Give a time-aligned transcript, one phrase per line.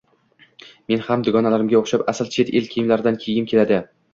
[0.91, 3.83] Men ham dugonalarimga o`xshab asl chet el kiyimlaridan kiygim keladi